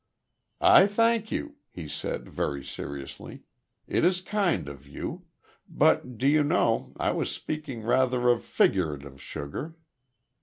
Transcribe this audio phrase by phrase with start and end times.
[0.65, 3.43] "I thank you," he said, very seriously.
[3.85, 5.25] "It is kind of you....
[5.69, 9.75] But, do you know, I was speaking rather of figurative sugar."